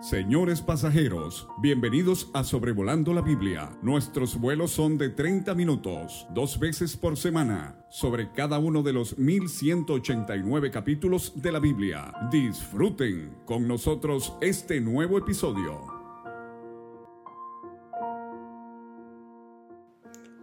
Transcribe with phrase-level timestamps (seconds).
[0.00, 3.70] Señores pasajeros, bienvenidos a Sobrevolando la Biblia.
[3.82, 9.16] Nuestros vuelos son de 30 minutos, dos veces por semana, sobre cada uno de los
[9.16, 12.12] 1189 capítulos de la Biblia.
[12.30, 15.80] Disfruten con nosotros este nuevo episodio.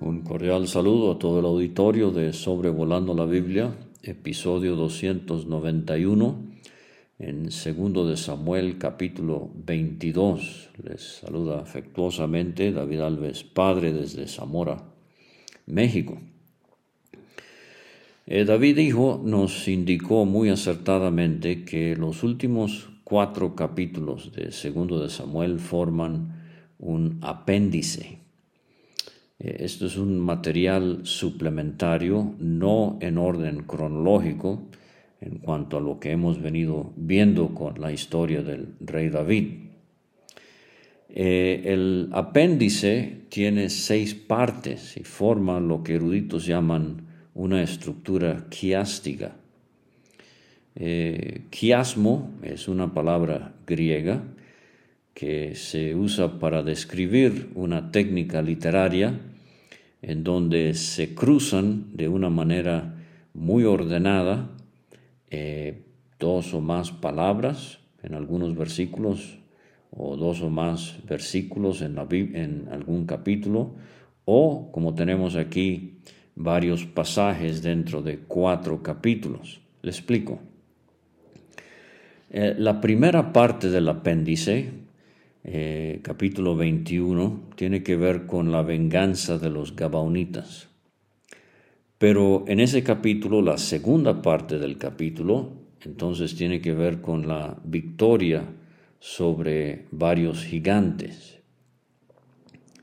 [0.01, 6.52] Un cordial saludo a todo el auditorio de Sobrevolando la Biblia, episodio 291
[7.27, 10.69] en segundo de Samuel capítulo 22.
[10.83, 14.83] Les saluda afectuosamente David Alves, padre desde Zamora,
[15.65, 16.19] México.
[18.25, 25.09] Eh, David Hijo nos indicó muy acertadamente que los últimos cuatro capítulos de segundo de
[25.09, 26.43] Samuel forman
[26.77, 28.19] un apéndice.
[29.39, 34.67] Eh, esto es un material suplementario, no en orden cronológico,
[35.25, 39.63] en cuanto a lo que hemos venido viendo con la historia del rey David.
[41.09, 49.35] Eh, el apéndice tiene seis partes y forma lo que eruditos llaman una estructura quiástica.
[50.75, 54.23] Eh, quiasmo es una palabra griega
[55.13, 59.19] que se usa para describir una técnica literaria
[60.01, 62.95] en donde se cruzan de una manera
[63.35, 64.49] muy ordenada
[65.35, 65.81] eh,
[66.19, 69.39] dos o más palabras en algunos versículos
[69.89, 73.73] o dos o más versículos en, la, en algún capítulo
[74.25, 75.97] o como tenemos aquí
[76.35, 79.59] varios pasajes dentro de cuatro capítulos.
[79.81, 80.39] Le explico.
[82.29, 84.69] Eh, la primera parte del apéndice,
[85.43, 90.69] eh, capítulo 21, tiene que ver con la venganza de los Gabaonitas.
[92.03, 95.53] Pero en ese capítulo, la segunda parte del capítulo,
[95.85, 98.43] entonces tiene que ver con la victoria
[98.99, 101.39] sobre varios gigantes.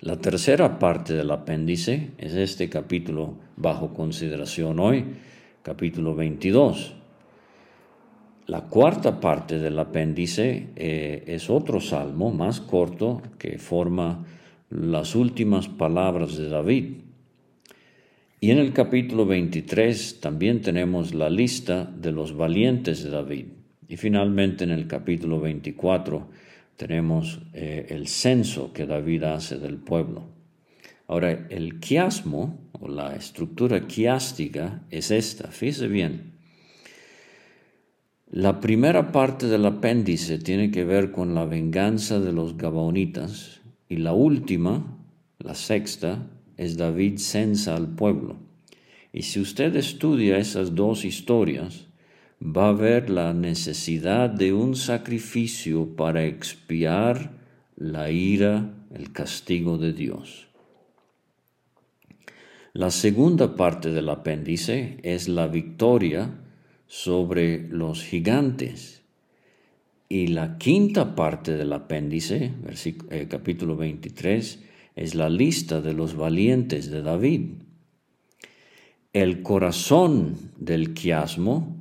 [0.00, 5.04] La tercera parte del apéndice es este capítulo bajo consideración hoy,
[5.62, 6.94] capítulo 22.
[8.46, 14.24] La cuarta parte del apéndice eh, es otro salmo más corto que forma
[14.70, 17.09] las últimas palabras de David.
[18.42, 23.46] Y en el capítulo 23 también tenemos la lista de los valientes de David.
[23.86, 26.26] Y finalmente en el capítulo 24
[26.76, 30.24] tenemos eh, el censo que David hace del pueblo.
[31.06, 36.32] Ahora, el quiasmo o la estructura quiástica es esta, fíjese bien.
[38.30, 43.96] La primera parte del apéndice tiene que ver con la venganza de los Gabaonitas y
[43.96, 44.96] la última,
[45.40, 46.26] la sexta,
[46.60, 48.36] es David censa al pueblo.
[49.14, 51.86] Y si usted estudia esas dos historias,
[52.42, 57.32] va a ver la necesidad de un sacrificio para expiar
[57.76, 60.48] la ira, el castigo de Dios.
[62.74, 66.30] La segunda parte del apéndice es la victoria
[66.86, 69.00] sobre los gigantes.
[70.10, 72.52] Y la quinta parte del apéndice,
[73.10, 77.42] eh, capítulo 23, es la lista de los valientes de David.
[79.12, 81.76] El corazón del quiasmo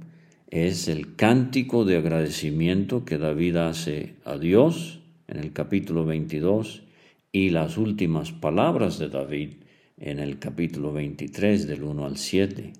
[0.49, 6.83] es el cántico de agradecimiento que David hace a Dios en el capítulo 22
[7.31, 9.49] y las últimas palabras de David
[9.97, 12.73] en el capítulo 23 del 1 al 7.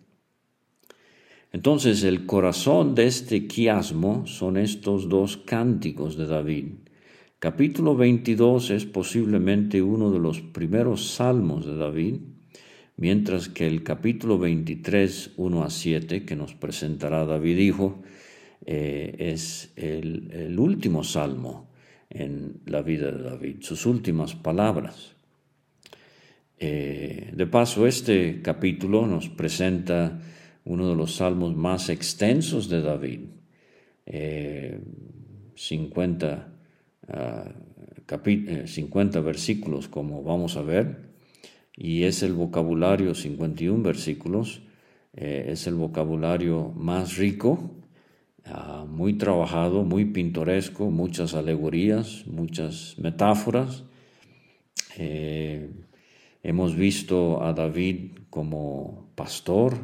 [1.52, 6.66] Entonces el corazón de este quiasmo son estos dos cánticos de David,
[7.40, 12.16] Capítulo 22 es posiblemente uno de los primeros salmos de David,
[12.98, 18.02] mientras que el capítulo 23, 1 a 7, que nos presentará David Hijo,
[18.66, 21.70] eh, es el, último salmo
[22.10, 25.16] en la vida de David, sus últimas palabras.
[26.58, 30.20] Eh, de paso, este capítulo nos presenta
[30.66, 33.22] uno de los salmos más extensos de David,
[35.56, 36.59] 50
[37.14, 41.10] eh, 50 eh, versículos, como vamos a ver,
[41.76, 44.62] y es el vocabulario, 51 versículos,
[45.14, 47.72] eh, es el vocabulario más rico,
[48.46, 53.84] ah, muy trabajado, muy pintoresco, muchas alegorías, muchas metáforas.
[54.98, 55.70] Eh,
[56.44, 59.78] hemos visto a David como pastor,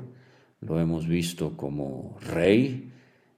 [0.62, 2.92] lo hemos visto como rey,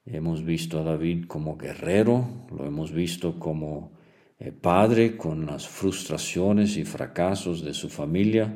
[0.10, 2.26] Hemos visto a David como guerrero,
[2.56, 3.92] lo hemos visto como
[4.40, 8.56] eh, padre con las frustraciones y fracasos de su familia,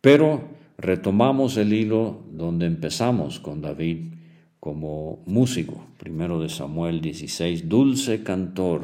[0.00, 0.42] pero
[0.76, 4.12] retomamos el hilo donde empezamos con David
[4.60, 5.86] como músico.
[5.98, 8.82] Primero de Samuel 16, dulce cantor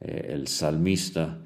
[0.00, 1.38] eh, el salmista,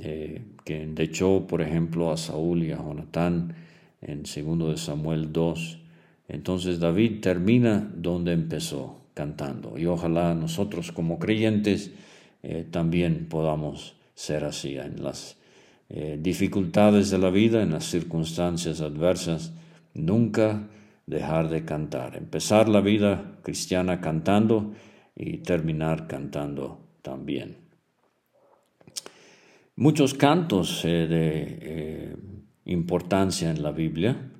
[0.00, 3.54] eh, que endechó, por ejemplo, a Saúl y a Jonatán
[4.00, 5.81] en 2 de Samuel 2.
[6.32, 9.78] Entonces David termina donde empezó, cantando.
[9.78, 11.92] Y ojalá nosotros como creyentes
[12.42, 15.38] eh, también podamos ser así en las
[16.18, 19.52] dificultades de la vida, en las circunstancias adversas,
[19.92, 20.70] nunca
[21.06, 22.16] dejar de cantar.
[22.16, 24.72] Empezar la vida cristiana cantando
[25.14, 27.58] y terminar cantando también.
[29.76, 32.16] Muchos cantos eh, de eh,
[32.66, 34.31] importancia en la Biblia.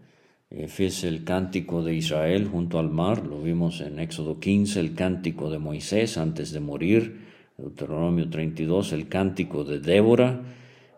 [0.54, 5.58] El cántico de Israel junto al mar, lo vimos en Éxodo 15, el cántico de
[5.58, 7.20] Moisés antes de morir,
[7.56, 10.42] Deuteronomio 32, el cántico de Débora,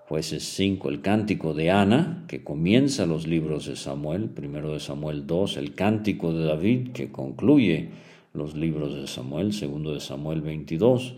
[0.08, 5.24] jueces 5, el cántico de Ana, que comienza los libros de Samuel, primero de Samuel
[5.24, 7.90] 2, el cántico de David, que concluye
[8.32, 11.14] los libros de Samuel, segundo de Samuel 22,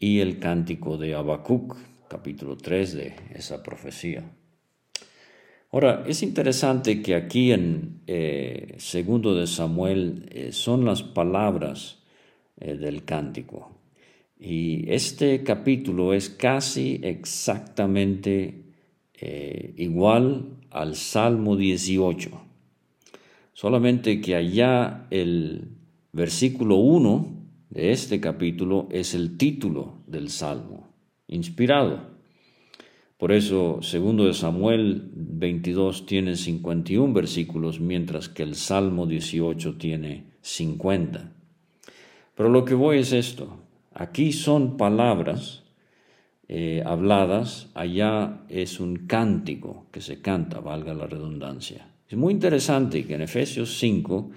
[0.00, 1.76] y el cántico de Habacuc,
[2.08, 4.24] capítulo 3 de esa profecía.
[5.76, 11.98] Ahora, es interesante que aquí en eh, segundo de Samuel eh, son las palabras
[12.58, 13.78] eh, del cántico.
[14.40, 18.62] Y este capítulo es casi exactamente
[19.76, 22.30] igual al Salmo 18.
[23.52, 25.76] Solamente que allá el
[26.12, 30.88] versículo 1 de este capítulo es el título del Salmo,
[31.28, 32.15] inspirado.
[33.18, 40.24] Por eso, segundo de Samuel 22 tiene 51 versículos, mientras que el Salmo 18 tiene
[40.42, 41.32] 50.
[42.34, 43.58] Pero lo que voy es esto.
[43.94, 45.62] Aquí son palabras
[46.48, 51.88] eh, habladas, allá es un cántico que se canta, valga la redundancia.
[52.08, 54.30] Es muy interesante que en Efesios 5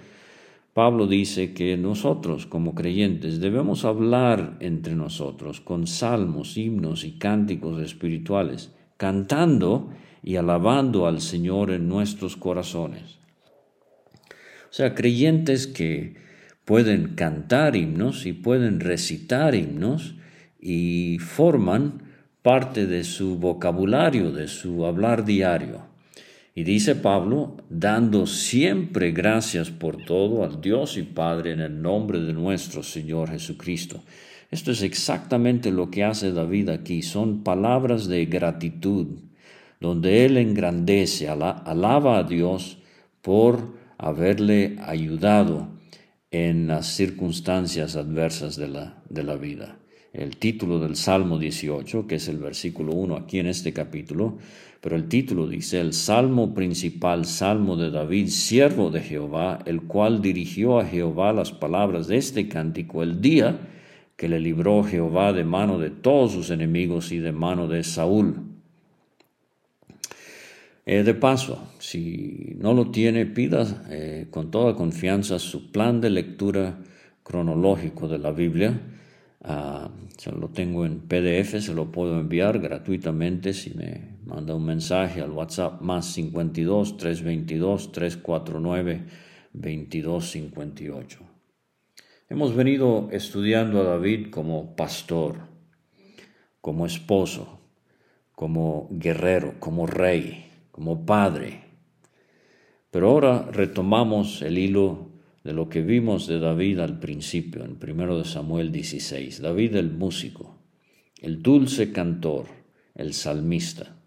[0.74, 7.82] Pablo dice que nosotros como creyentes debemos hablar entre nosotros con salmos, himnos y cánticos
[7.82, 9.90] espirituales, cantando
[10.22, 13.18] y alabando al Señor en nuestros corazones.
[14.70, 16.14] O sea, creyentes que
[16.64, 20.14] pueden cantar himnos y pueden recitar himnos
[20.60, 22.04] y forman
[22.42, 25.89] parte de su vocabulario, de su hablar diario.
[26.54, 32.20] Y dice Pablo, dando siempre gracias por todo al Dios y Padre en el nombre
[32.20, 34.02] de nuestro Señor Jesucristo.
[34.50, 37.02] Esto es exactamente lo que hace David aquí.
[37.02, 39.20] Son palabras de gratitud,
[39.78, 42.78] donde él engrandece, alaba a Dios
[43.22, 45.68] por haberle ayudado
[46.32, 49.78] en las circunstancias adversas de la, de la vida.
[50.12, 54.38] El título del Salmo 18, que es el versículo 1 aquí en este capítulo,
[54.80, 60.22] pero el título dice el Salmo principal, Salmo de David, siervo de Jehová, el cual
[60.22, 63.58] dirigió a Jehová las palabras de este cántico el día
[64.16, 68.36] que le libró Jehová de mano de todos sus enemigos y de mano de Saúl.
[70.86, 76.10] Eh, de paso, si no lo tiene, pida eh, con toda confianza su plan de
[76.10, 76.78] lectura
[77.22, 78.80] cronológico de la Biblia
[79.42, 84.64] Ah, se lo tengo en PDF, se lo puedo enviar gratuitamente si me manda un
[84.64, 89.06] mensaje al WhatsApp más 52 322 349
[89.52, 91.18] 2258.
[92.28, 95.48] Hemos venido estudiando a David como pastor,
[96.60, 97.58] como esposo,
[98.36, 101.64] como guerrero, como rey, como padre.
[102.92, 105.10] Pero ahora retomamos el hilo
[105.42, 109.42] de lo que vimos de David al principio, en 1 Samuel 16.
[109.42, 110.56] David el músico,
[111.20, 112.46] el dulce cantor,
[112.94, 113.99] el salmista.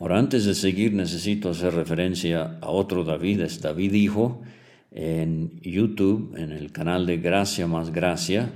[0.00, 4.42] Ahora, antes de seguir, necesito hacer referencia a otro David, es David Hijo,
[4.92, 8.52] en YouTube, en el canal de Gracia más Gracia.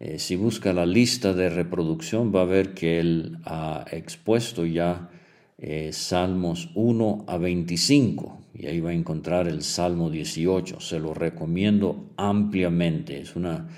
[0.00, 5.10] Eh, si busca la lista de reproducción, va a ver que él ha expuesto ya
[5.58, 10.80] eh, Salmos 1 a 25 y ahí va a encontrar el Salmo 18.
[10.80, 13.20] Se lo recomiendo ampliamente.
[13.20, 13.68] Es una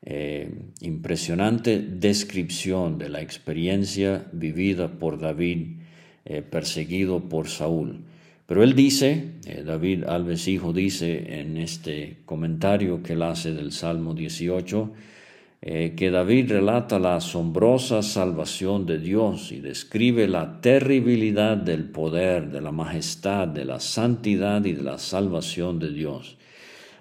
[0.00, 5.79] eh, impresionante descripción de la experiencia vivida por David
[6.24, 8.00] eh, perseguido por Saúl.
[8.46, 13.70] Pero él dice, eh, David Alves Hijo dice en este comentario que él hace del
[13.70, 14.92] Salmo 18,
[15.62, 22.50] eh, que David relata la asombrosa salvación de Dios y describe la terribilidad del poder,
[22.50, 26.38] de la majestad, de la santidad y de la salvación de Dios.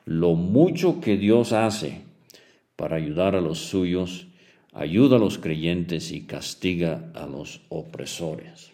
[0.05, 2.01] Lo mucho que Dios hace
[2.75, 4.27] para ayudar a los suyos,
[4.73, 8.71] ayuda a los creyentes y castiga a los opresores.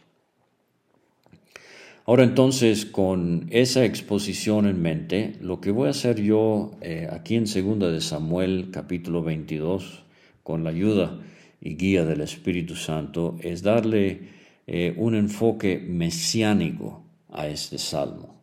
[2.07, 7.33] Ahora entonces, con esa exposición en mente, lo que voy a hacer yo eh, aquí
[7.33, 10.03] en segunda de Samuel capítulo 22,
[10.43, 11.19] con la ayuda
[11.59, 14.29] y guía del Espíritu Santo, es darle
[14.67, 18.35] eh, un enfoque mesiánico a este salmo.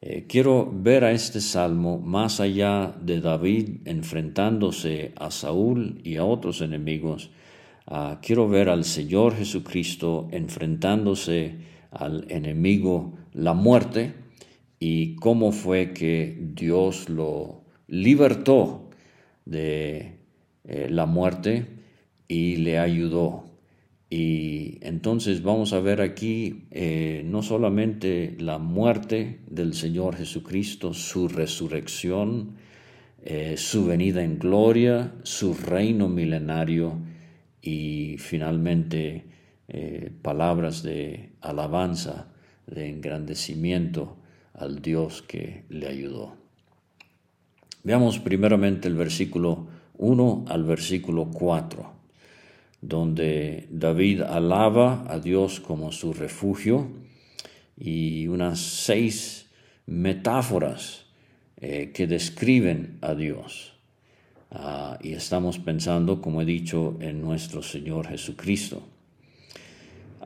[0.00, 6.24] Eh, quiero ver a este salmo más allá de David enfrentándose a Saúl y a
[6.24, 7.28] otros enemigos.
[7.86, 14.14] Ah, quiero ver al Señor Jesucristo enfrentándose al enemigo, la muerte,
[14.78, 18.90] y cómo fue que Dios lo libertó
[19.44, 20.18] de
[20.64, 21.66] eh, la muerte
[22.28, 23.44] y le ayudó.
[24.10, 31.28] Y entonces vamos a ver aquí eh, no solamente la muerte del Señor Jesucristo, su
[31.28, 32.56] resurrección,
[33.24, 36.98] eh, su venida en gloria, su reino milenario
[37.62, 39.24] y finalmente
[40.20, 42.26] palabras de alabanza,
[42.66, 44.16] de engrandecimiento
[44.54, 46.34] al Dios que le ayudó.
[47.82, 49.66] Veamos primeramente el versículo
[49.98, 51.92] 1 al versículo 4,
[52.80, 56.88] donde David alaba a Dios como su refugio
[57.76, 59.50] y unas seis
[59.86, 61.04] metáforas
[61.58, 63.74] eh, que describen a Dios.
[64.50, 68.82] Ah, y estamos pensando, como he dicho, en nuestro Señor Jesucristo.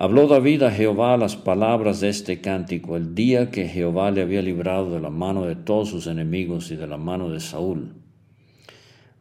[0.00, 4.42] Habló David a Jehová las palabras de este cántico el día que Jehová le había
[4.42, 7.94] librado de la mano de todos sus enemigos y de la mano de Saúl.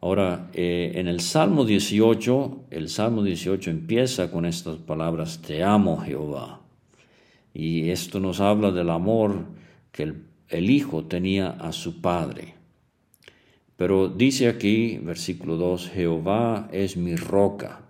[0.00, 5.98] Ahora, eh, en el Salmo 18, el Salmo 18 empieza con estas palabras, Te amo
[5.98, 6.60] Jehová.
[7.52, 9.46] Y esto nos habla del amor
[9.90, 12.54] que el, el Hijo tenía a su Padre.
[13.76, 17.80] Pero dice aquí, versículo 2, Jehová es mi roca,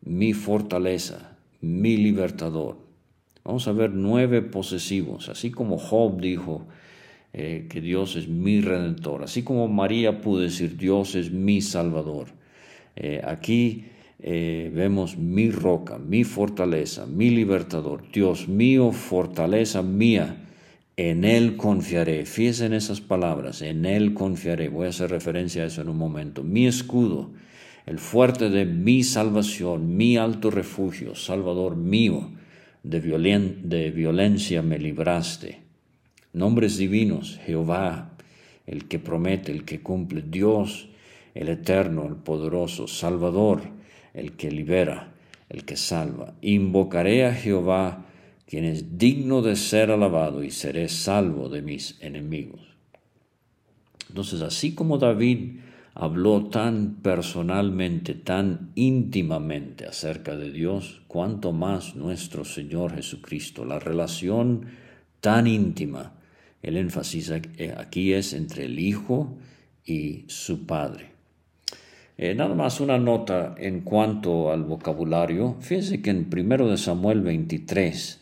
[0.00, 1.31] mi fortaleza
[1.62, 2.76] mi libertador.
[3.44, 6.66] Vamos a ver nueve posesivos, así como Job dijo
[7.32, 12.28] eh, que Dios es mi redentor, así como María pudo decir Dios es mi salvador.
[12.94, 13.86] Eh, aquí
[14.20, 20.44] eh, vemos mi roca, mi fortaleza, mi libertador, Dios mío, fortaleza mía,
[20.96, 22.26] en Él confiaré.
[22.26, 24.68] Fíjense en esas palabras, en Él confiaré.
[24.68, 26.44] Voy a hacer referencia a eso en un momento.
[26.44, 27.30] Mi escudo
[27.86, 32.30] el fuerte de mi salvación, mi alto refugio, Salvador mío,
[32.82, 35.60] de, de violencia me libraste.
[36.32, 38.12] Nombres divinos, Jehová,
[38.66, 40.88] el que promete, el que cumple, Dios,
[41.34, 43.62] el eterno, el poderoso, Salvador,
[44.14, 45.12] el que libera,
[45.48, 46.34] el que salva.
[46.40, 48.06] Invocaré a Jehová,
[48.46, 52.60] quien es digno de ser alabado, y seré salvo de mis enemigos.
[54.08, 55.56] Entonces, así como David
[55.94, 63.64] habló tan personalmente, tan íntimamente acerca de Dios, cuanto más nuestro Señor Jesucristo.
[63.64, 64.66] La relación
[65.20, 66.14] tan íntima,
[66.62, 67.32] el énfasis
[67.76, 69.36] aquí es entre el Hijo
[69.84, 71.10] y su Padre.
[72.16, 75.56] Eh, nada más una nota en cuanto al vocabulario.
[75.60, 78.20] Fíjense que en 1 Samuel 23,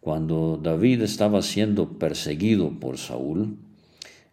[0.00, 3.58] cuando David estaba siendo perseguido por Saúl,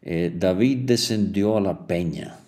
[0.01, 2.42] eh, David descendió a la peña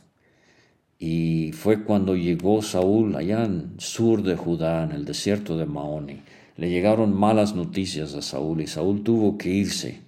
[1.08, 6.24] y fue cuando llegó Saúl allá en sur de Judá, en el desierto de Maoni.
[6.58, 10.02] Le llegaron malas noticias a Saúl y Saúl tuvo que irse.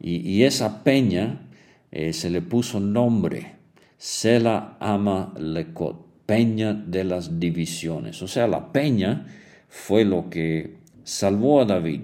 [0.00, 1.48] Y, esa peña
[1.90, 3.56] eh, se le puso nombre,
[3.98, 8.22] Sela Ama Lekot, peña de las divisiones.
[8.22, 9.26] O sea, la peña
[9.68, 12.02] fue lo que salvó a David.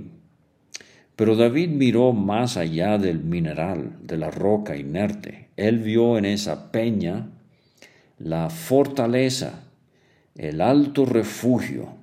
[1.14, 5.50] Pero David miró más allá del mineral, de la roca inerte.
[5.56, 7.28] Él vio en esa peña
[8.20, 9.64] la fortaleza,
[10.36, 11.94] el alto refugio,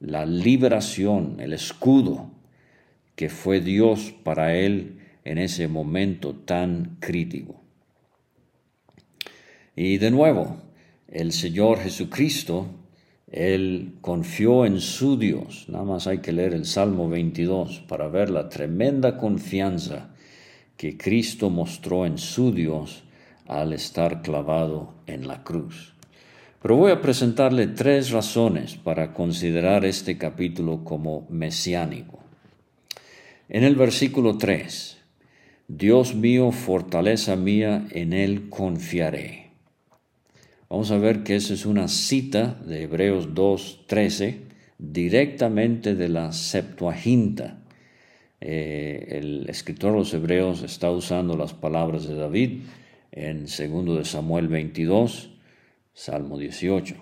[0.00, 2.30] la liberación, el escudo
[3.16, 7.62] que fue Dios para él en ese momento tan crítico.
[9.74, 10.58] Y de nuevo,
[11.08, 12.66] el Señor Jesucristo,
[13.26, 15.66] Él confió en su Dios.
[15.68, 20.14] Nada más hay que leer el Salmo 22 para ver la tremenda confianza
[20.76, 23.05] que Cristo mostró en su Dios
[23.48, 25.94] al estar clavado en la cruz.
[26.62, 32.18] Pero voy a presentarle tres razones para considerar este capítulo como mesiánico.
[33.48, 34.98] En el versículo 3,
[35.68, 39.50] Dios mío, fortaleza mía, en Él confiaré.
[40.68, 44.38] Vamos a ver que esa es una cita de Hebreos 2.13,
[44.78, 47.58] directamente de la Septuaginta.
[48.40, 52.62] Eh, el escritor de los Hebreos está usando las palabras de David
[53.16, 55.30] en 2 de Samuel 22,
[55.92, 56.94] Salmo 18.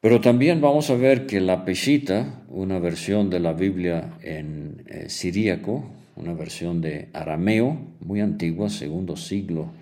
[0.00, 5.08] Pero también vamos a ver que la Peshita, una versión de la Biblia en eh,
[5.08, 5.84] siríaco,
[6.16, 9.72] una versión de arameo, muy antigua, segundo siglo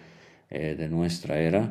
[0.50, 1.70] eh, de nuestra era,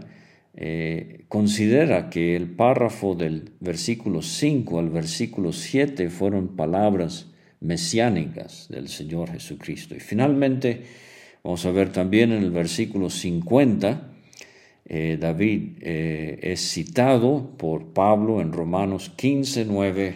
[0.53, 7.27] eh, considera que el párrafo del versículo 5 al versículo 7 fueron palabras
[7.61, 9.95] mesiánicas del Señor Jesucristo.
[9.95, 10.83] Y finalmente,
[11.43, 14.09] vamos a ver también en el versículo 50,
[14.85, 20.15] eh, David eh, es citado por Pablo en Romanos 15, 9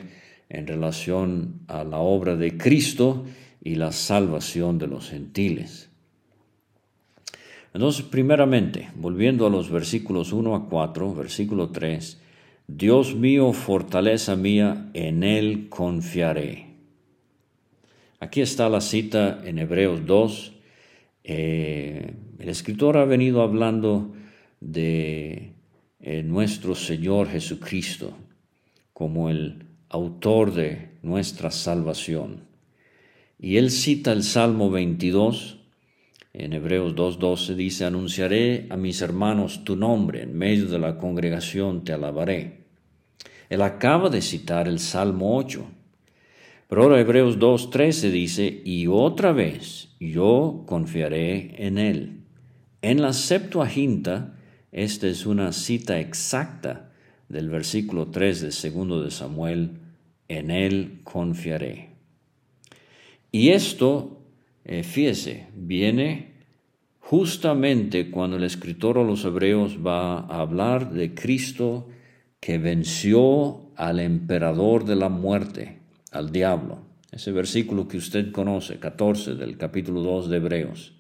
[0.49, 3.25] en relación a la obra de Cristo
[3.63, 5.89] y la salvación de los gentiles.
[7.73, 12.21] Entonces, primeramente, volviendo a los versículos 1 a 4, versículo 3,
[12.67, 16.67] Dios mío, fortaleza mía, en Él confiaré.
[18.19, 20.54] Aquí está la cita en Hebreos 2.
[21.27, 24.13] Eh, el escritor ha venido hablando
[24.59, 25.53] de
[25.99, 28.15] eh, nuestro Señor Jesucristo
[28.93, 32.43] como el autor de nuestra salvación.
[33.39, 35.57] Y él cita el Salmo 22,
[36.33, 41.83] en Hebreos 2.12 dice, anunciaré a mis hermanos tu nombre, en medio de la congregación
[41.83, 42.65] te alabaré.
[43.49, 45.65] Él acaba de citar el Salmo 8.
[46.67, 52.23] Pero ahora Hebreos 2.13 dice, y otra vez yo confiaré en él.
[52.81, 54.37] En la Septuaginta,
[54.71, 56.91] esta es una cita exacta
[57.29, 59.79] del versículo 3 de segundo de Samuel,
[60.27, 61.89] en él confiaré.
[63.31, 64.15] Y esto
[64.67, 66.33] eh, fíjese, viene
[66.99, 71.87] justamente cuando el escritor a los hebreos va a hablar de Cristo
[72.39, 75.77] que venció al emperador de la muerte,
[76.11, 76.79] al diablo.
[77.15, 80.91] Ese versículo que usted conoce, 14 del capítulo 2 de Hebreos.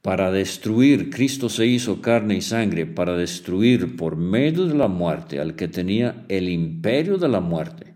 [0.00, 5.40] Para destruir, Cristo se hizo carne y sangre para destruir por medio de la muerte
[5.40, 7.94] al que tenía el imperio de la muerte.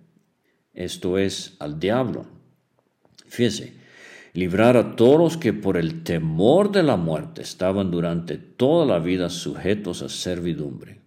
[0.75, 2.27] Esto es al diablo.
[3.29, 3.75] Fíjese,
[4.33, 8.99] librar a todos los que por el temor de la muerte estaban durante toda la
[8.99, 11.06] vida sujetos a servidumbre.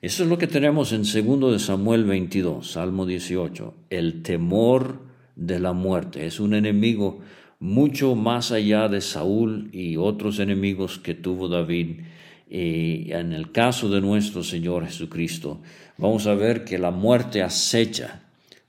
[0.00, 3.74] Eso es lo que tenemos en 2 de Samuel 22, Salmo 18.
[3.90, 5.02] El temor
[5.36, 7.20] de la muerte es un enemigo
[7.58, 12.00] mucho más allá de Saúl y otros enemigos que tuvo David.
[12.48, 15.60] Y en el caso de nuestro Señor Jesucristo,
[15.96, 18.22] vamos a ver que la muerte acecha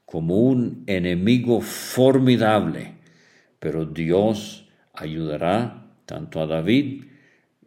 [0.05, 2.99] como un enemigo formidable
[3.59, 7.03] pero Dios ayudará tanto a David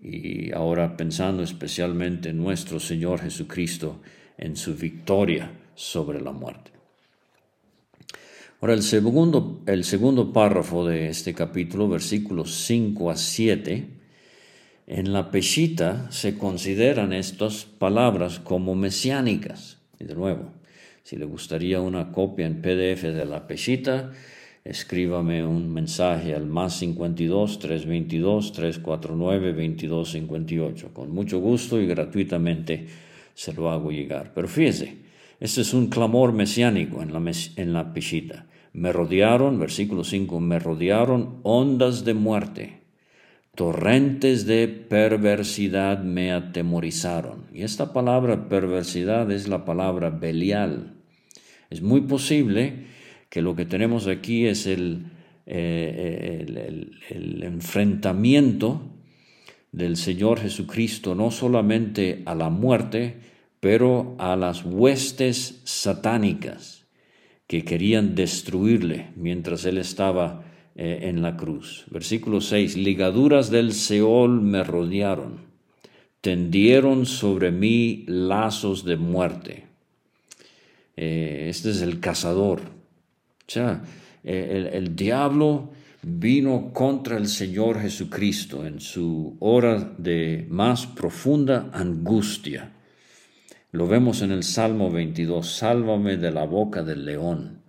[0.02, 4.00] y ahora pensando especialmente en nuestro Señor Jesucristo
[4.36, 6.72] en su victoria sobre la muerte.
[8.60, 13.86] Ahora el segundo, el segundo párrafo de este capítulo, versículos 5 a 7,
[14.86, 19.78] en la Peshita se consideran estas palabras como mesiánicas.
[19.98, 20.52] Y de nuevo,
[21.02, 24.12] si le gustaría una copia en PDF de la Peshita,
[24.64, 30.94] escríbame un mensaje al más 52 322 349 2258.
[30.94, 32.87] Con mucho gusto y gratuitamente
[33.35, 34.33] se lo hago llegar.
[34.35, 34.96] Pero fíjese,
[35.40, 37.92] este es un clamor mesiánico en la, en la.
[38.75, 42.81] Me rodearon, versículo 5, me rodearon ondas de muerte,
[43.55, 47.44] torrentes de perversidad me atemorizaron.
[47.53, 50.94] Y esta palabra perversidad es la palabra belial.
[51.68, 52.91] Es muy posible
[53.32, 55.06] que lo que tenemos aquí es el,
[55.46, 56.44] eh,
[57.08, 58.82] el, enfrentamiento
[59.72, 63.16] del Señor Jesucristo no solamente a la muerte,
[63.58, 66.84] pero a las huestes satánicas
[67.46, 71.86] que querían destruirle mientras él estaba eh, en la cruz.
[71.90, 75.38] Versículo 6, ligaduras del Seol me rodearon,
[76.20, 79.64] tendieron sobre mí lazos de muerte.
[80.98, 82.81] Eh, este es el cazador,
[83.46, 83.83] sea,
[84.22, 85.70] el, el diablo
[86.02, 92.72] vino contra el Señor Jesucristo en su hora de más profunda angustia.
[93.70, 97.62] Lo vemos en el Salmo 22, sálvame de la boca del león.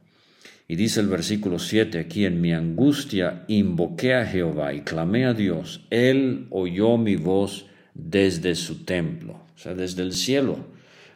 [0.67, 5.33] Y dice el versículo 7 aquí, en mi angustia invoqué a Jehová y clamé a
[5.33, 5.85] Dios.
[5.91, 10.57] Él oyó mi voz desde su templo, o sea, desde el cielo.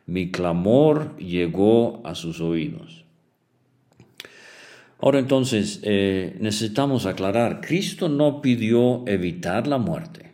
[0.06, 3.07] Mi clamor llegó a sus oídos.
[5.00, 10.32] Ahora entonces eh, necesitamos aclarar, Cristo no pidió evitar la muerte,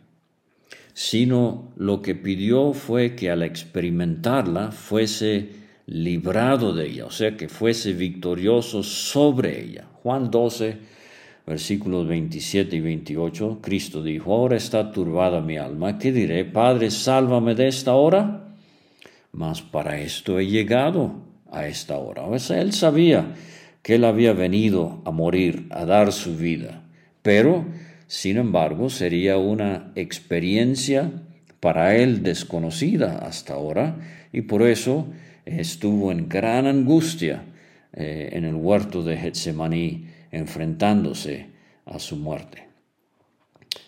[0.94, 5.50] sino lo que pidió fue que al experimentarla fuese
[5.86, 9.86] librado de ella, o sea, que fuese victorioso sobre ella.
[10.02, 10.78] Juan 12,
[11.46, 16.46] versículos 27 y 28, Cristo dijo, ahora está turbada mi alma, ¿qué diré?
[16.46, 18.48] Padre, sálvame de esta hora,
[19.32, 21.16] mas para esto he llegado
[21.50, 22.22] a esta hora.
[22.22, 23.34] O sea, él sabía
[23.84, 26.82] que él había venido a morir, a dar su vida.
[27.20, 27.66] Pero,
[28.06, 31.12] sin embargo, sería una experiencia
[31.60, 33.98] para él desconocida hasta ahora,
[34.32, 35.06] y por eso
[35.44, 37.44] estuvo en gran angustia
[37.92, 41.48] eh, en el huerto de Getsemaní, enfrentándose
[41.84, 42.64] a su muerte.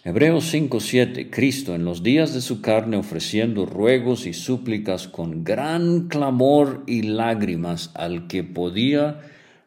[0.05, 6.09] Hebreos 5:7 Cristo en los días de su carne ofreciendo ruegos y súplicas con gran
[6.09, 9.21] clamor y lágrimas al que podía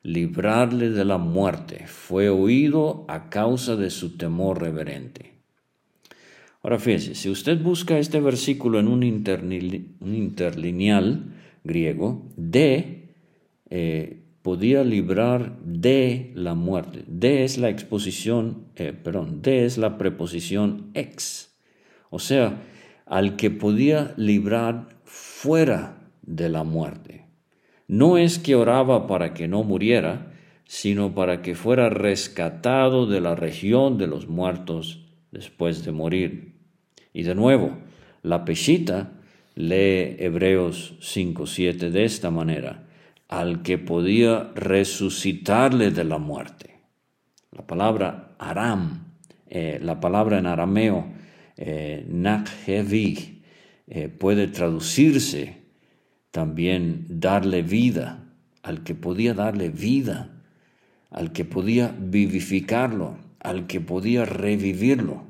[0.10, 5.34] librarle de la muerte, fue oído a causa de su temor reverente.
[6.64, 11.26] Ahora fíjese, si usted busca este versículo en un, interlineal
[11.64, 13.04] griego, de
[13.70, 17.04] eh, podía librar de la muerte.
[17.06, 21.54] De es la exposición, eh, perdón, de es la preposición ex.
[22.10, 22.64] O sea,
[23.06, 27.29] al que podía librar fuera de la muerte.
[27.90, 30.32] No es que oraba para que no muriera,
[30.66, 36.54] sino para que fuera rescatado de la región de los muertos después de morir.
[37.14, 37.80] Y de nuevo,
[38.22, 39.14] la peshita
[39.56, 42.86] lee Hebreos 5.7 de esta manera
[43.28, 46.82] al que podía resucitarle de la muerte.
[47.52, 49.16] La palabra aram,
[49.48, 51.08] eh, la palabra en arameo,
[51.58, 52.06] eh,
[53.88, 55.59] eh, puede traducirse
[56.32, 58.26] también darle vida,
[58.62, 60.30] al que podía darle vida,
[61.10, 65.24] al que podía vivificarlo, al que podía revivirlo.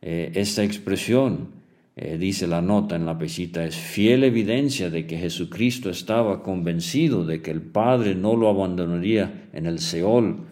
[0.00, 1.60] Eh, esta expresión
[1.96, 7.26] eh, dice la nota en la pesita, es fiel evidencia de que Jesucristo estaba convencido
[7.26, 10.46] de que el Padre no lo abandonaría en el Seol,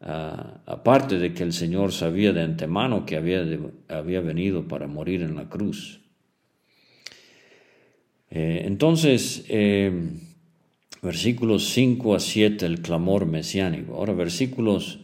[0.00, 3.46] ah, aparte de que el Señor sabía de antemano que había,
[3.88, 5.99] había venido para morir en la cruz.
[8.30, 9.92] Eh, entonces, eh,
[11.02, 13.94] versículos 5 a 7, el clamor mesiánico.
[13.94, 15.00] Ahora, versículos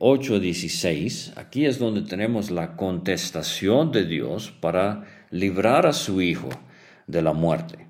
[0.00, 6.20] 8 a 16, aquí es donde tenemos la contestación de Dios para librar a su
[6.20, 6.48] Hijo
[7.06, 7.86] de la muerte.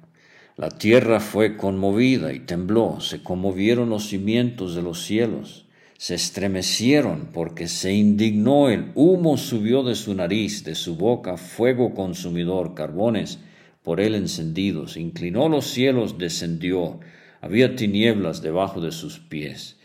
[0.61, 5.65] La tierra fue conmovida y tembló, se conmovieron los cimientos de los cielos,
[5.97, 11.95] se estremecieron porque se indignó, el humo subió de su nariz, de su boca fuego
[11.95, 13.39] consumidor, carbones
[13.83, 17.01] por él encendidos, inclinó los cielos, descendió,
[17.41, 19.79] había tinieblas debajo de sus pies.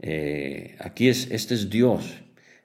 [0.00, 2.14] Eh, aquí es, este es Dios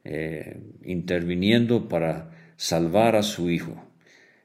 [0.04, 3.84] eh, interviniendo para salvar a su Hijo.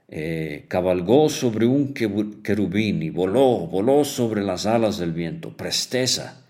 [0.08, 6.42] Eh, cabalgó sobre un querubín y voló, voló sobre las alas del viento, presteza.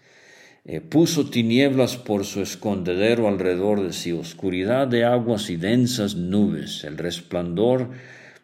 [0.89, 6.99] Puso tinieblas por su escondedero alrededor de sí, oscuridad de aguas y densas nubes, el
[6.99, 7.91] resplandor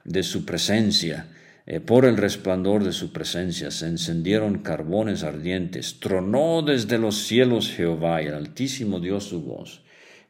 [0.04, 1.28] de su presencia.
[1.66, 7.70] Eh, por el resplandor de su presencia se encendieron carbones ardientes, tronó desde los cielos
[7.70, 9.82] Jehová y el Altísimo dio su voz,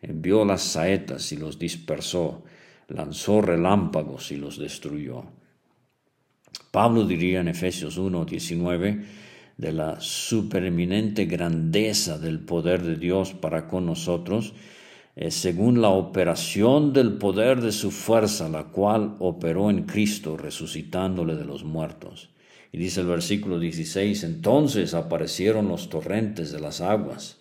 [0.02, 2.44] envió las saetas y los dispersó
[2.92, 5.24] lanzó relámpagos y los destruyó.
[6.70, 9.04] Pablo diría en Efesios 1, 19,
[9.56, 14.54] de la supereminente grandeza del poder de Dios para con nosotros,
[15.28, 21.44] según la operación del poder de su fuerza, la cual operó en Cristo, resucitándole de
[21.44, 22.30] los muertos.
[22.72, 27.38] Y dice el versículo 16, entonces aparecieron los torrentes de las aguas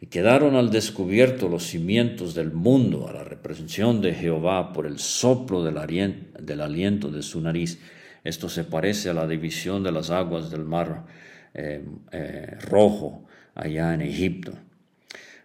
[0.00, 5.00] y quedaron al descubierto los cimientos del mundo a la representación de Jehová por el
[5.00, 7.80] soplo del, aliento de su nariz.
[8.22, 11.04] Esto se parece a la división de las aguas del mar
[11.52, 14.52] eh, eh, rojo allá en Egipto.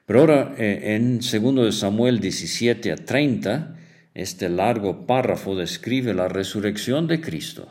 [0.05, 3.75] Pero ahora eh, en 2 Samuel 17 a 30,
[4.13, 7.69] este largo párrafo describe la resurrección de Cristo.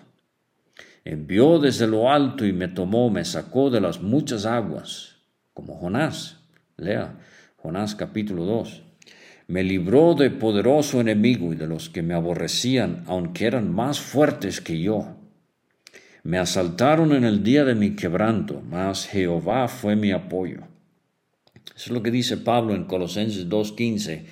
[1.05, 5.17] Envió desde lo alto y me tomó, me sacó de las muchas aguas,
[5.53, 6.41] como Jonás
[6.77, 7.19] Lea
[7.57, 8.83] Jonás capítulo 2.
[9.47, 14.61] Me libró de poderoso enemigo y de los que me aborrecían, aunque eran más fuertes
[14.61, 15.17] que yo.
[16.25, 20.74] Me asaltaron en el día de mi quebranto, mas Jehová fue mi apoyo.
[21.77, 24.23] Es lo que dice Pablo en Colosenses 2.15,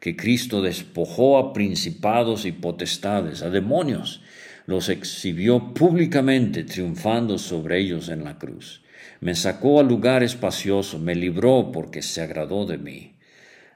[0.00, 4.22] que Cristo despojó a principados y potestades, a demonios,
[4.66, 8.82] los exhibió públicamente, triunfando sobre ellos en la cruz.
[9.20, 13.14] Me sacó al lugar espacioso, me libró porque se agradó de mí.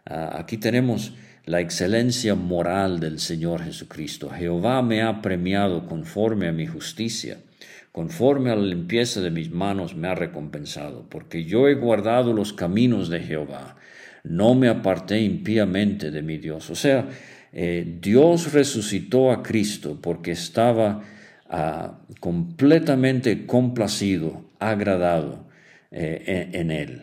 [0.06, 1.12] Ah, aquí tenemos
[1.46, 4.30] la excelencia moral del Señor Jesucristo.
[4.30, 7.38] Jehová me ha premiado conforme a mi justicia,
[7.94, 12.52] conforme a la limpieza de mis manos me ha recompensado, porque yo he guardado los
[12.52, 13.76] caminos de Jehová,
[14.24, 16.70] no me aparté impíamente de mi Dios.
[16.70, 17.08] O sea,
[17.52, 21.04] eh, Dios resucitó a Cristo porque estaba
[21.48, 25.46] ah, completamente complacido agradado
[25.92, 27.02] eh, en él,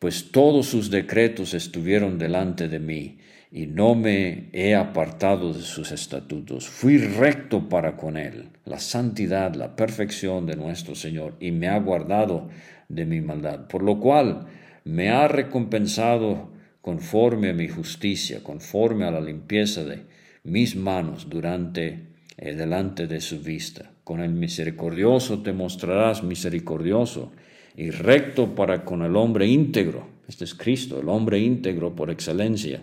[0.00, 3.18] pues todos sus decretos estuvieron delante de mí,
[3.54, 6.68] y no me he apartado de sus estatutos.
[6.68, 11.78] Fui recto para con él, la santidad, la perfección de nuestro Señor, y me ha
[11.78, 12.48] guardado
[12.88, 14.46] de mi maldad, por lo cual
[14.82, 20.02] me ha recompensado conforme a mi justicia, conforme a la limpieza de
[20.42, 23.88] mis manos durante delante de su vista.
[24.02, 27.30] Con el misericordioso te mostrarás misericordioso
[27.76, 30.08] y recto para con el hombre íntegro.
[30.26, 32.80] Este es Cristo, el hombre íntegro por excelencia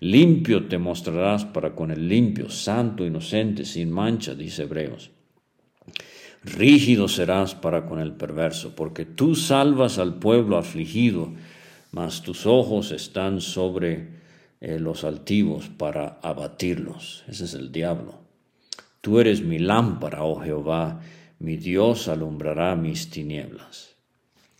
[0.00, 5.10] Limpio te mostrarás para con el limpio, santo, inocente, sin mancha, dice Hebreos.
[6.42, 11.34] Rígido serás para con el perverso, porque tú salvas al pueblo afligido,
[11.92, 14.20] mas tus ojos están sobre
[14.62, 17.24] eh, los altivos para abatirlos.
[17.28, 18.20] Ese es el diablo.
[19.02, 21.00] Tú eres mi lámpara, oh Jehová,
[21.40, 23.96] mi Dios alumbrará mis tinieblas.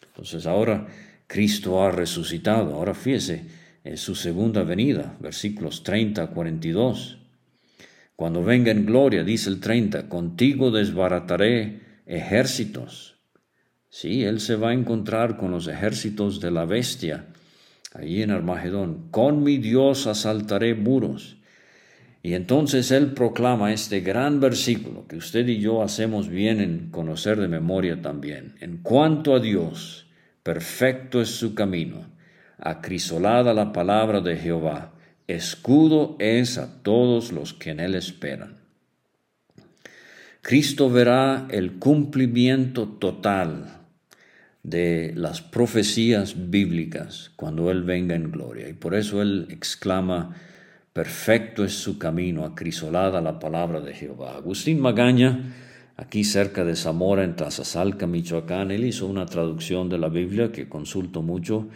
[0.06, 0.86] Entonces ahora
[1.26, 2.74] Cristo ha resucitado.
[2.74, 7.18] Ahora fíjese, en su segunda venida, versículos 30 a 42.
[8.16, 13.16] Cuando venga en gloria, dice el 30, contigo desbarataré ejércitos.
[13.88, 17.26] Sí, él se va a encontrar con los ejércitos de la bestia
[17.94, 19.10] allí en Armagedón.
[19.10, 21.38] Con mi Dios asaltaré muros.
[22.22, 27.40] Y entonces él proclama este gran versículo que usted y yo hacemos bien en conocer
[27.40, 28.56] de memoria también.
[28.60, 30.06] En cuanto a Dios,
[30.42, 32.19] perfecto es su camino
[32.60, 34.92] acrisolada la palabra de Jehová,
[35.26, 38.60] escudo es a todos los que en él esperan.
[40.42, 43.80] Cristo verá el cumplimiento total
[44.62, 48.68] de las profecías bíblicas cuando Él venga en gloria.
[48.68, 50.34] Y por eso Él exclama,
[50.92, 54.36] perfecto es su camino, acrisolada la palabra de Jehová.
[54.36, 55.54] Agustín Magaña,
[55.96, 60.68] aquí cerca de Zamora, en Tazazalca, Michoacán, él hizo una traducción de la Biblia que
[60.68, 61.68] consulto mucho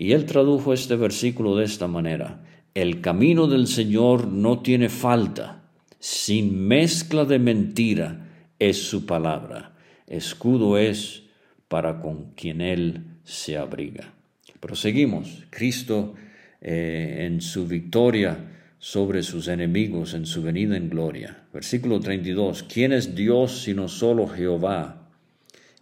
[0.00, 2.40] y él tradujo este versículo de esta manera.
[2.72, 5.62] El camino del Señor no tiene falta,
[5.98, 8.26] sin mezcla de mentira
[8.58, 9.76] es su palabra.
[10.06, 11.24] Escudo es
[11.68, 14.14] para con quien Él se abriga.
[14.58, 15.44] Proseguimos.
[15.50, 16.14] Cristo
[16.62, 18.38] eh, en su victoria
[18.78, 21.44] sobre sus enemigos en su venida en gloria.
[21.52, 22.62] Versículo 32.
[22.62, 24.99] ¿Quién es Dios sino solo Jehová?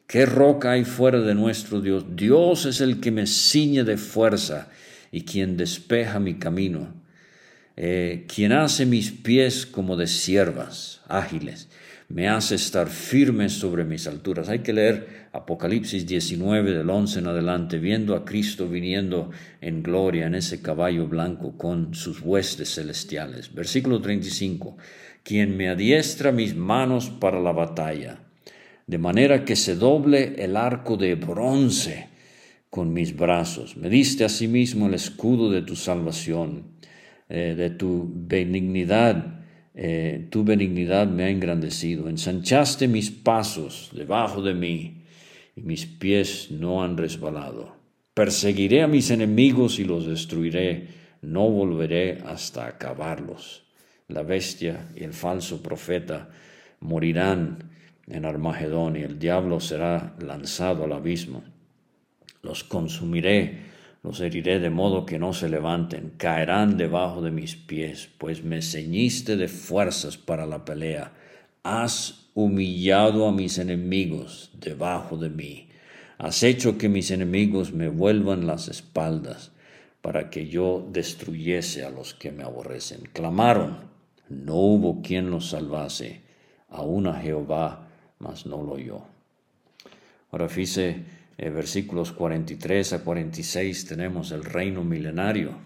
[0.09, 2.16] ¿Qué roca hay fuera de nuestro Dios?
[2.16, 4.71] Dios es el que me ciñe de fuerza
[5.12, 6.94] y quien despeja mi camino,
[7.77, 11.68] eh, quien hace mis pies como de siervas ágiles,
[12.09, 14.49] me hace estar firme sobre mis alturas.
[14.49, 20.27] Hay que leer Apocalipsis 19 del 11 en adelante, viendo a Cristo viniendo en gloria
[20.27, 23.53] en ese caballo blanco con sus huestes celestiales.
[23.53, 24.79] Versículo 35,
[25.23, 28.21] quien me adiestra mis manos para la batalla
[28.88, 32.09] de manera que se doble el arco de bronce
[32.70, 33.77] con mis brazos.
[33.77, 36.64] Me diste asimismo el escudo de tu salvación,
[37.29, 39.44] eh, de tu benignidad.
[39.74, 42.09] Eh, tu benignidad me ha engrandecido.
[42.09, 45.05] Ensanchaste mis pasos debajo de mí
[45.55, 47.77] y mis pies no han resbalado.
[48.14, 50.88] Perseguiré a mis enemigos y los destruiré.
[51.20, 53.64] No volveré hasta acabarlos.
[54.09, 56.31] La bestia y el falso profeta
[56.81, 57.77] morirán
[58.11, 61.42] en Armagedón y el diablo será lanzado al abismo.
[62.42, 63.66] Los consumiré,
[64.03, 68.62] los heriré de modo que no se levanten, caerán debajo de mis pies, pues me
[68.62, 71.12] ceñiste de fuerzas para la pelea.
[71.62, 75.68] Has humillado a mis enemigos debajo de mí.
[76.18, 79.53] Has hecho que mis enemigos me vuelvan las espaldas
[80.01, 83.03] para que yo destruyese a los que me aborrecen.
[83.12, 83.90] Clamaron,
[84.29, 86.23] no hubo quien los salvase,
[86.68, 87.88] aún a Jehová
[88.18, 89.02] mas no lo oyó.
[90.31, 91.04] Ahora fíjese,
[91.38, 95.57] en versículos 43 a 46 tenemos el reino milenario.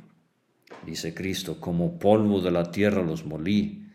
[0.87, 3.87] Dice Cristo, como polvo de la tierra los molí,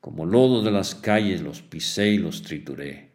[0.00, 3.12] como lodo de las calles los pisé y los trituré.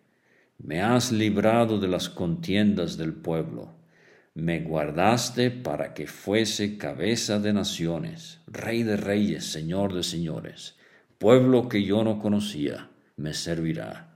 [0.57, 3.75] Me has librado de las contiendas del pueblo.
[4.33, 10.75] Me guardaste para que fuese cabeza de naciones, rey de reyes, señor de señores.
[11.17, 14.06] Pueblo que yo no conocía, me servirá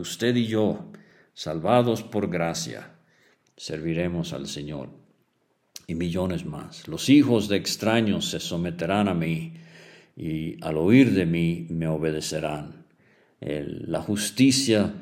[0.00, 0.90] usted y yo,
[1.34, 2.94] salvados por gracia,
[3.56, 4.90] serviremos al Señor.
[5.86, 6.88] Y millones más.
[6.88, 9.52] Los hijos de extraños se someterán a mí
[10.16, 12.84] y al oír de mí me obedecerán.
[13.40, 14.94] la justicia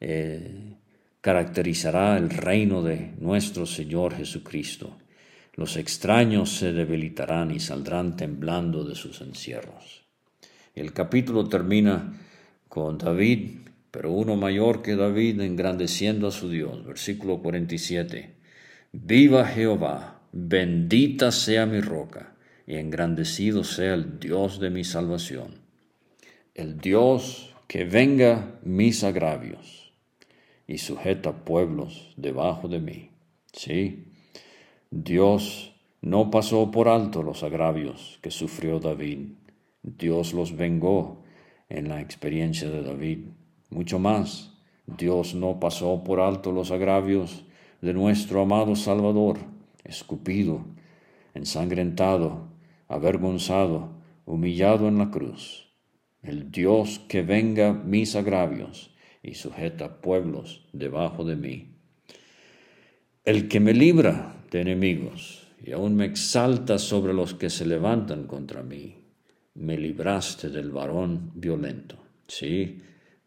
[0.00, 0.76] eh,
[1.20, 4.96] caracterizará el reino de nuestro Señor Jesucristo.
[5.54, 10.04] Los extraños se debilitarán y saldrán temblando de sus encierros.
[10.76, 12.14] El capítulo termina
[12.68, 13.67] con David
[13.98, 16.86] pero uno mayor que David engrandeciendo a su Dios.
[16.86, 18.32] Versículo 47.
[18.92, 25.62] Viva Jehová, bendita sea mi roca, y engrandecido sea el Dios de mi salvación.
[26.54, 29.92] El Dios que venga mis agravios
[30.68, 33.10] y sujeta pueblos debajo de mí.
[33.52, 34.12] Sí,
[34.92, 39.30] Dios no pasó por alto los agravios que sufrió David.
[39.82, 41.24] Dios los vengó
[41.68, 43.18] en la experiencia de David.
[43.70, 44.52] Mucho más,
[44.86, 47.44] Dios no pasó por alto los agravios
[47.82, 49.38] de nuestro amado Salvador,
[49.84, 50.64] escupido,
[51.34, 52.48] ensangrentado,
[52.88, 53.90] avergonzado,
[54.24, 55.68] humillado en la cruz.
[56.22, 61.74] El Dios que venga mis agravios y sujeta pueblos debajo de mí.
[63.24, 68.26] El que me libra de enemigos y aún me exalta sobre los que se levantan
[68.26, 68.96] contra mí.
[69.54, 71.96] Me libraste del varón violento.
[72.26, 72.80] Sí,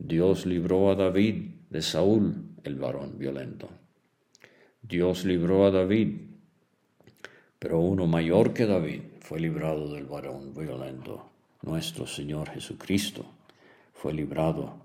[0.04, 3.70] Dios libró a David de Saúl, el varón violento.
[4.82, 6.22] Dios libró a David,
[7.60, 11.30] pero uno mayor que David fue librado del varón violento.
[11.62, 13.26] Nuestro Señor Jesucristo
[13.94, 14.78] fue librado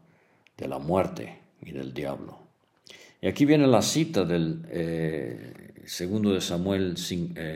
[0.58, 2.38] de la muerte y del diablo.
[3.22, 6.94] Y aquí viene la cita del eh, segundo de Samuel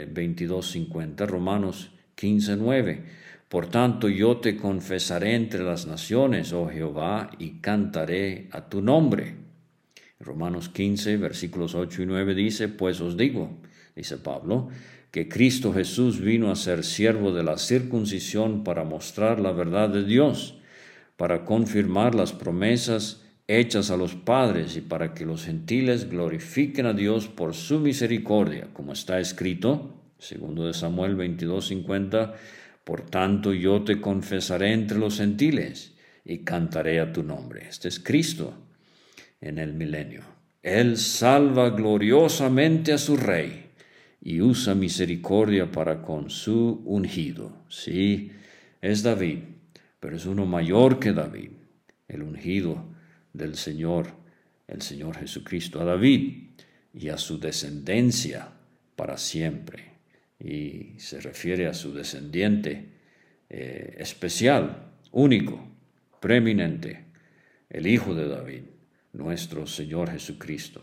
[0.09, 3.20] 22, 50, eh, Romanos 15, 9.
[3.51, 9.35] Por tanto yo te confesaré entre las naciones, oh Jehová, y cantaré a tu nombre.
[10.21, 13.59] Romanos 15, versículos 8 y 9 dice, pues os digo,
[13.97, 14.69] dice Pablo,
[15.11, 20.05] que Cristo Jesús vino a ser siervo de la circuncisión para mostrar la verdad de
[20.05, 20.61] Dios,
[21.17, 26.93] para confirmar las promesas hechas a los padres y para que los gentiles glorifiquen a
[26.93, 32.35] Dios por su misericordia, como está escrito, segundo de Samuel 22:50,
[32.85, 37.67] por tanto yo te confesaré entre los gentiles y cantaré a tu nombre.
[37.69, 38.55] Este es Cristo
[39.41, 40.23] en el milenio.
[40.63, 43.71] Él salva gloriosamente a su rey
[44.21, 47.65] y usa misericordia para con su ungido.
[47.69, 48.33] Sí,
[48.83, 49.39] es David,
[49.99, 51.51] pero es uno mayor que David,
[52.09, 52.85] el ungido
[53.33, 54.09] del Señor,
[54.69, 56.49] el Señor Jesucristo, a David
[56.93, 58.49] y a su descendencia
[58.97, 59.90] para siempre.
[60.43, 62.89] Y se refiere a su descendiente
[63.49, 65.69] eh, especial, único,
[66.21, 67.05] preeminente,
[67.69, 68.63] el Hijo de David,
[69.13, 70.83] nuestro Señor Jesucristo.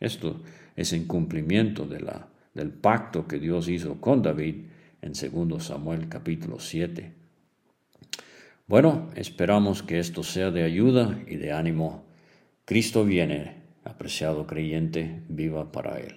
[0.00, 0.42] Esto
[0.74, 4.56] es en cumplimiento del pacto que Dios hizo con David
[5.00, 7.22] en 2 Samuel capítulo 7
[8.72, 12.04] bueno, esperamos que esto sea de ayuda y de ánimo.
[12.64, 16.16] Cristo viene, apreciado creyente, viva para Él.